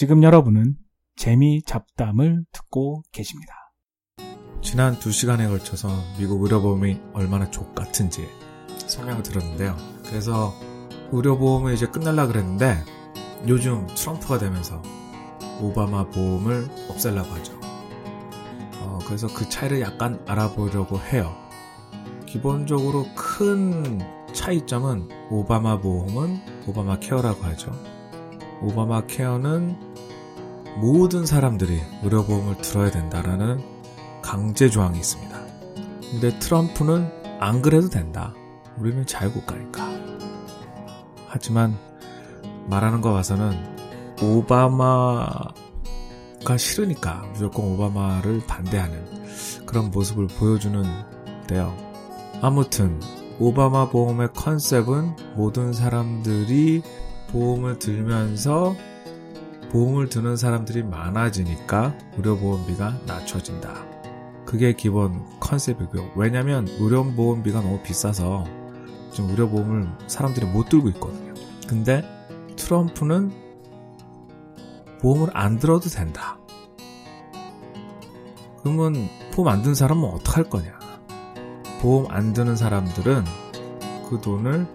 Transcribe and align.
지금 0.00 0.22
여러분은 0.22 0.76
재미 1.14 1.62
잡담을 1.62 2.46
듣고 2.52 3.02
계십니다. 3.12 3.52
지난 4.62 4.98
2시간에 4.98 5.46
걸쳐서 5.46 5.90
미국 6.18 6.42
의료보험이 6.42 6.98
얼마나 7.12 7.50
족 7.50 7.74
같은지 7.74 8.26
설명을 8.86 9.22
들었는데요. 9.22 9.76
그래서 10.06 10.54
의료보험이 11.12 11.74
이제 11.74 11.84
끝날라 11.84 12.28
그랬는데 12.28 12.82
요즘 13.46 13.86
트럼프가 13.88 14.38
되면서 14.38 14.80
오바마 15.60 16.08
보험을 16.08 16.70
없애려고 16.88 17.28
하죠. 17.34 17.60
어, 18.80 19.00
그래서 19.04 19.26
그 19.26 19.50
차이를 19.50 19.82
약간 19.82 20.24
알아보려고 20.26 20.98
해요. 20.98 21.36
기본적으로 22.24 23.04
큰 23.14 24.00
차이점은 24.32 25.10
오바마 25.30 25.80
보험은 25.80 26.40
오바마 26.68 27.00
케어라고 27.00 27.44
하죠. 27.44 27.70
오바마 28.62 29.06
케어는 29.06 29.89
모든 30.76 31.26
사람들이 31.26 31.80
의료보험을 32.02 32.58
들어야 32.58 32.90
된다라는 32.90 33.62
강제 34.22 34.68
조항이 34.68 34.98
있습니다. 34.98 35.38
근데 36.10 36.38
트럼프는 36.38 37.38
안 37.40 37.62
그래도 37.62 37.88
된다. 37.88 38.34
우리는 38.78 39.06
자유국가니까. 39.06 39.88
하지만 41.26 41.76
말하는 42.66 43.00
거 43.00 43.12
봐서는 43.12 43.56
오바마가 44.22 45.52
싫으니까 46.58 47.24
무조건 47.32 47.66
오바마를 47.72 48.42
반대하는 48.46 49.04
그런 49.66 49.90
모습을 49.90 50.26
보여주는데요. 50.26 51.76
아무튼 52.42 53.00
오바마 53.38 53.90
보험의 53.90 54.28
컨셉은 54.34 55.16
모든 55.36 55.72
사람들이 55.72 56.82
보험을 57.32 57.78
들면서 57.78 58.74
보험을 59.70 60.08
드는 60.08 60.36
사람들이 60.36 60.82
많아지니까 60.82 61.96
의료보험비가 62.16 63.00
낮춰진다. 63.06 63.86
그게 64.44 64.72
기본 64.74 65.24
컨셉이고요. 65.38 66.10
왜냐면 66.16 66.66
의료보험비가 66.68 67.60
너무 67.60 67.80
비싸서 67.80 68.44
지금 69.12 69.30
의료보험을 69.30 69.88
사람들이 70.08 70.46
못 70.46 70.68
들고 70.68 70.88
있거든요. 70.90 71.34
근데 71.68 72.04
트럼프는 72.56 73.30
보험을 75.00 75.28
안 75.34 75.58
들어도 75.58 75.88
된다. 75.88 76.38
그러면 78.62 79.08
보험 79.32 79.48
안 79.48 79.62
드는 79.62 79.74
사람은 79.74 80.04
어떡할 80.04 80.50
거냐? 80.50 80.78
보험 81.80 82.06
안 82.10 82.32
드는 82.32 82.56
사람들은 82.56 83.24
그 84.08 84.20
돈을 84.20 84.66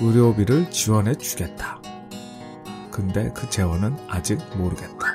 의료비를 0.00 0.70
지원해 0.70 1.14
주겠다. 1.14 1.83
근데 2.94 3.32
그 3.34 3.50
재원은 3.50 3.96
아직 4.08 4.38
모르겠다. 4.56 5.06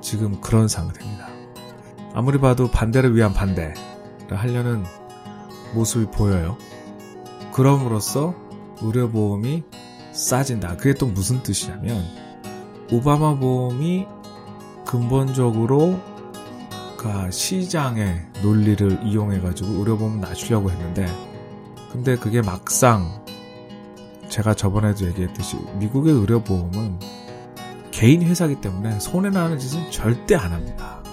지금 0.00 0.40
그런 0.40 0.68
상태입니다. 0.68 1.26
아무리 2.14 2.38
봐도 2.38 2.70
반대를 2.70 3.16
위한 3.16 3.34
반대를 3.34 3.74
하려는 4.30 4.84
모습이 5.74 6.12
보여요. 6.12 6.56
그럼으로써 7.52 8.36
의료보험이 8.80 9.64
싸진다. 10.12 10.76
그게 10.76 10.94
또 10.94 11.06
무슨 11.06 11.42
뜻이냐면 11.42 12.04
오바마 12.92 13.34
보험이 13.40 14.06
근본적으로 14.86 16.00
그 16.96 17.30
시장의 17.32 18.24
논리를 18.40 19.00
이용해가지고 19.02 19.80
의료보험 19.80 20.20
낮추려고 20.20 20.70
했는데 20.70 21.06
근데 21.90 22.16
그게 22.16 22.40
막상 22.40 23.23
제가 24.34 24.54
저번에도 24.54 25.06
얘기했듯이 25.06 25.56
미국의 25.78 26.12
의료보험은 26.12 26.98
개인 27.92 28.22
회사기 28.22 28.60
때문에 28.60 28.98
손해나는 28.98 29.60
짓은 29.60 29.92
절대 29.92 30.34
안 30.34 30.50
합니다. 30.50 31.04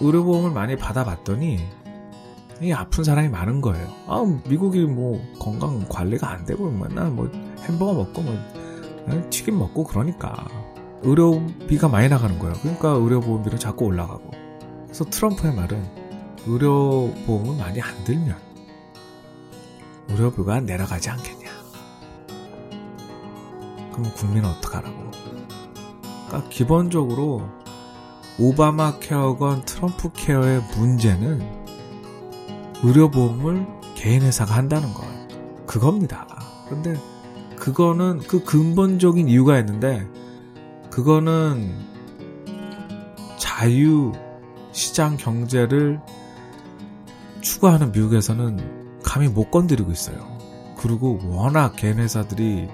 의료보험을 0.00 0.50
많이 0.50 0.76
받아봤더니 0.76 1.58
이 2.62 2.72
아픈 2.72 3.04
사람이 3.04 3.28
많은 3.28 3.60
거예요. 3.60 3.86
아, 4.06 4.24
미국이 4.48 4.86
뭐 4.86 5.20
건강 5.38 5.84
관리가 5.90 6.30
안 6.30 6.46
되고 6.46 6.70
맨날 6.70 7.10
뭐 7.10 7.30
햄버거 7.68 7.92
먹고 7.92 8.22
뭐 8.22 8.34
튀김 9.28 9.58
먹고 9.58 9.84
그러니까 9.84 10.48
의료비가 11.02 11.88
많이 11.88 12.08
나가는 12.08 12.38
거예요. 12.38 12.54
그러니까 12.62 12.92
의료보험비는 12.92 13.58
자꾸 13.58 13.84
올라가고. 13.84 14.30
그래서 14.84 15.04
트럼프의 15.04 15.54
말은 15.54 15.84
의료보험을 16.46 17.58
많이 17.58 17.82
안 17.82 18.04
들면 18.04 18.34
의료비가 20.08 20.60
내려가지 20.60 21.10
않겠냐. 21.10 21.49
그럼 24.00 24.14
국민은 24.14 24.48
어떡하라고. 24.48 25.10
그러니까 26.26 26.48
기본적으로 26.48 27.48
오바마 28.38 28.98
케어건 28.98 29.64
트럼프 29.66 30.10
케어의 30.14 30.62
문제는 30.76 31.46
의료보험을 32.82 33.66
개인 33.94 34.22
회사가 34.22 34.54
한다는 34.54 34.94
것. 34.94 35.04
그겁니다. 35.66 36.26
근데 36.68 36.98
그거는 37.56 38.20
그 38.20 38.42
근본적인 38.42 39.28
이유가 39.28 39.58
있는데 39.58 40.08
그거는 40.90 41.74
자유 43.36 44.12
시장 44.72 45.16
경제를 45.18 46.00
추구하는 47.42 47.92
미국에서는 47.92 49.00
감히 49.02 49.28
못 49.28 49.50
건드리고 49.50 49.92
있어요. 49.92 50.38
그리고 50.78 51.20
워낙 51.24 51.76
개인 51.76 51.98
회사들이 51.98 52.68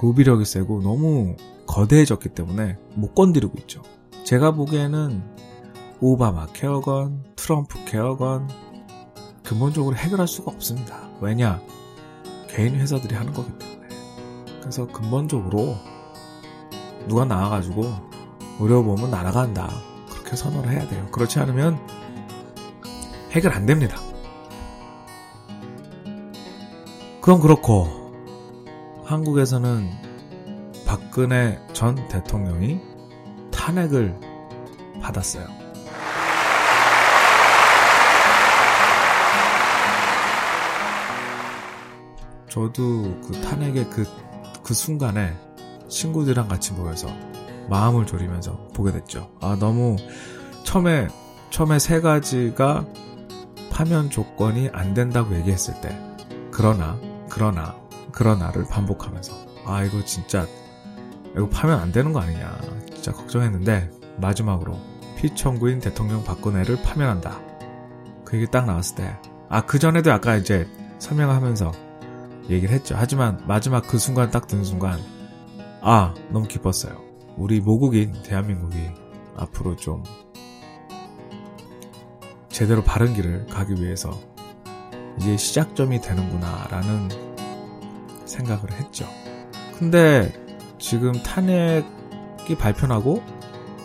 로비력이 0.00 0.44
세고 0.44 0.82
너무 0.82 1.36
거대해졌기 1.66 2.30
때문에 2.30 2.78
못 2.94 3.14
건드리고 3.14 3.58
있죠. 3.60 3.82
제가 4.24 4.52
보기에는 4.52 5.22
오바마 6.00 6.48
케어건, 6.52 7.24
트럼프 7.36 7.84
케어건 7.86 8.48
근본적으로 9.42 9.96
해결할 9.96 10.26
수가 10.28 10.50
없습니다. 10.52 11.08
왜냐? 11.20 11.60
개인 12.48 12.74
회사들이 12.74 13.14
하는 13.14 13.32
거기 13.32 13.56
때문에. 13.58 13.88
그래서 14.60 14.86
근본적으로 14.88 15.76
누가 17.08 17.24
나와가지고 17.24 17.84
의료보험은 18.60 19.10
날아간다. 19.10 19.70
그렇게 20.10 20.36
선언을 20.36 20.70
해야 20.72 20.88
돼요. 20.88 21.06
그렇지 21.12 21.38
않으면 21.38 21.78
해결 23.30 23.52
안 23.52 23.66
됩니다. 23.66 23.96
그건 27.20 27.40
그렇고 27.40 28.05
한국에서는 29.06 29.88
박근혜 30.84 31.60
전 31.72 31.94
대통령이 32.08 32.80
탄핵을 33.52 34.18
받았어요. 35.00 35.46
저도 42.48 43.20
그 43.20 43.40
탄핵의 43.42 43.88
그, 43.90 44.04
그 44.64 44.74
순간에 44.74 45.36
친구들이랑 45.88 46.48
같이 46.48 46.72
모여서 46.72 47.06
마음을 47.68 48.06
졸이면서 48.06 48.70
보게 48.74 48.90
됐죠. 48.90 49.30
아, 49.40 49.56
너무 49.60 49.94
처음에, 50.64 51.06
처음에 51.50 51.78
세 51.78 52.00
가지가 52.00 52.84
파면 53.70 54.10
조건이 54.10 54.68
안 54.72 54.94
된다고 54.94 55.36
얘기했을 55.36 55.80
때, 55.80 55.96
그러나, 56.50 56.98
그러나, 57.28 57.85
그러나를 58.16 58.64
반복하면서, 58.64 59.34
아, 59.66 59.84
이거 59.84 60.02
진짜, 60.02 60.46
이거 61.36 61.48
파면 61.50 61.78
안 61.78 61.92
되는 61.92 62.14
거 62.14 62.20
아니냐. 62.20 62.58
진짜 62.94 63.12
걱정했는데, 63.12 63.90
마지막으로, 64.16 64.78
피청구인 65.18 65.80
대통령 65.80 66.24
박근혜를 66.24 66.82
파면한다. 66.82 67.38
그 68.24 68.36
얘기 68.38 68.50
딱 68.50 68.64
나왔을 68.64 68.96
때, 68.96 69.16
아, 69.50 69.66
그 69.66 69.78
전에도 69.78 70.12
아까 70.12 70.36
이제 70.36 70.66
설명하면서 70.98 71.72
얘기를 72.48 72.74
했죠. 72.74 72.94
하지만 72.96 73.38
마지막 73.46 73.86
그 73.86 73.98
순간 73.98 74.30
딱 74.30 74.46
드는 74.46 74.64
순간, 74.64 74.98
아, 75.82 76.14
너무 76.30 76.48
기뻤어요. 76.48 76.98
우리 77.36 77.60
모국인 77.60 78.14
대한민국이 78.22 78.78
앞으로 79.36 79.76
좀 79.76 80.02
제대로 82.48 82.82
바른 82.82 83.12
길을 83.12 83.48
가기 83.48 83.74
위해서 83.74 84.18
이제 85.18 85.36
시작점이 85.36 86.00
되는구나라는 86.00 87.25
생각을 88.26 88.72
했죠. 88.72 89.08
근데 89.78 90.32
지금 90.78 91.12
탄핵이 91.12 92.56
발표나고 92.58 93.22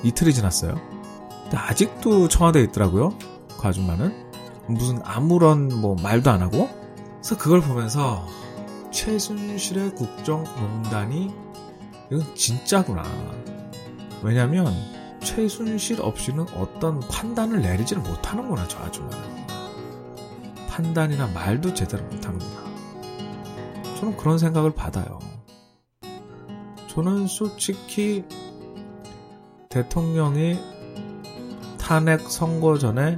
이틀이 0.04 0.34
지났어요. 0.34 0.76
근데 1.44 1.58
아직도 1.58 2.28
청와대에 2.28 2.64
있더라고요. 2.64 3.14
그 3.60 3.68
아줌마는. 3.68 4.32
무슨 4.68 5.00
아무런 5.04 5.70
뭐 5.70 5.96
말도 5.96 6.30
안 6.32 6.42
하고. 6.42 6.70
그래서 7.16 7.38
그걸 7.38 7.62
보면서 7.62 8.26
최순실의 8.92 9.96
국정농단이 9.96 11.34
이건 12.12 12.36
진짜구나. 12.36 13.04
왜냐면 14.24 14.74
최순실 15.22 16.02
없이는 16.02 16.46
어떤 16.56 17.00
판단을 17.00 17.62
내리지를 17.62 18.02
못하는구나 18.02 18.68
저 18.68 18.80
아줌마는. 18.80 19.46
판단이나 20.68 21.28
말도 21.28 21.74
제대로 21.74 22.04
못하는구나. 22.06 22.71
저는 24.02 24.18
그런 24.18 24.40
생각을 24.40 24.74
받아요. 24.74 25.20
저는 26.88 27.28
솔직히 27.28 28.26
대통령이 29.70 30.58
탄핵 31.78 32.22
선거 32.22 32.80
전에 32.80 33.18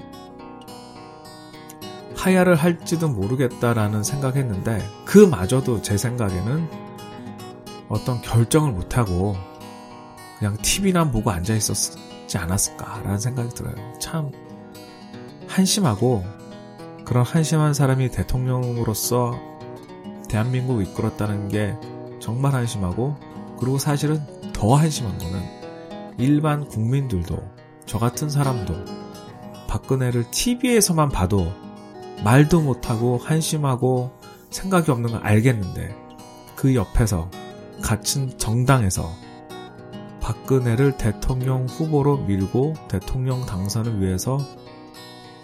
하야를 2.17 2.55
할지도 2.55 3.07
모르겠다라는 3.07 4.03
생각했는데 4.03 4.85
그마저도 5.05 5.81
제 5.81 5.95
생각에는 5.95 6.69
어떤 7.87 8.21
결정을 8.21 8.73
못하고 8.73 9.37
그냥 10.37 10.57
TV나 10.57 11.09
보고 11.11 11.31
앉아 11.31 11.53
있었지 11.55 12.37
않았을까라는 12.37 13.19
생각이 13.19 13.49
들어요. 13.55 13.75
참 13.99 14.31
한심하고 15.47 16.25
그런 17.05 17.23
한심한 17.23 17.73
사람이 17.73 18.11
대통령으로서 18.11 19.52
대한민국을 20.33 20.83
이끌었다는 20.87 21.47
게 21.49 21.77
정말 22.19 22.53
한심하고 22.55 23.15
그리고 23.59 23.77
사실은 23.77 24.19
더 24.51 24.75
한심한 24.75 25.17
거는 25.19 25.39
일반 26.17 26.67
국민들도 26.67 27.37
저 27.85 27.99
같은 27.99 28.29
사람도 28.29 28.73
박근혜를 29.67 30.31
TV에서만 30.31 31.09
봐도 31.09 31.53
말도 32.23 32.61
못하고 32.61 33.17
한심하고 33.17 34.11
생각이 34.49 34.89
없는 34.89 35.11
걸 35.11 35.23
알겠는데 35.23 35.95
그 36.55 36.73
옆에서 36.73 37.29
같은 37.83 38.35
정당에서 38.37 39.11
박근혜를 40.19 40.97
대통령 40.97 41.65
후보로 41.65 42.17
밀고 42.25 42.73
대통령 42.87 43.45
당선을 43.45 44.01
위해서 44.01 44.39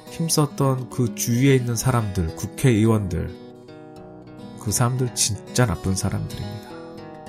힘썼던 0.10 0.90
그 0.90 1.14
주위에 1.16 1.56
있는 1.56 1.76
사람들, 1.76 2.36
국회의원들, 2.36 3.49
그 4.60 4.72
사람들 4.72 5.16
진짜 5.16 5.66
나쁜 5.66 5.96
사람들입니다. 5.96 6.70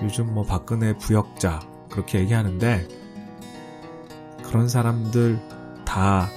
요즘 0.03 0.33
뭐 0.33 0.45
박근혜 0.45 0.97
부역자 0.97 1.61
그렇게 1.91 2.21
얘기하는데 2.21 2.89
그런 4.45 4.69
사람들 4.69 5.39
다 5.85 6.29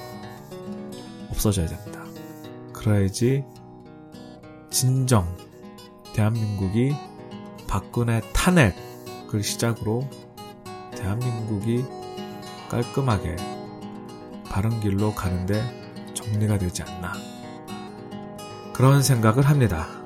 없어져야 1.30 1.68
됩니다. 1.68 2.04
그래야지 2.74 3.44
진정 4.70 5.36
대한민국이 6.14 6.96
박근혜 7.68 8.22
탄핵을 8.34 9.42
시작으로 9.42 10.08
대한민국이 10.96 11.86
깔끔하게 12.70 13.36
바른 14.46 14.80
길로 14.80 15.14
가는데 15.14 15.62
정리가 16.14 16.60
되지 16.60 16.84
않나. 16.84 17.14
그런 18.74 19.02
생각을 19.02 19.48
합니다. 19.48 20.03